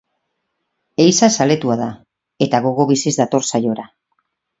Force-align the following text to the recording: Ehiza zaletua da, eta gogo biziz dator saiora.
Ehiza 1.03 1.29
zaletua 1.35 1.75
da, 1.81 1.89
eta 2.45 2.61
gogo 2.67 2.87
biziz 2.93 3.13
dator 3.19 3.47
saiora. 3.53 3.87